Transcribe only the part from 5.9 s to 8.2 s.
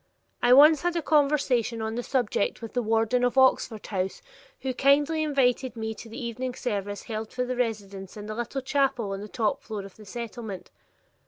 to the evening service held for the residents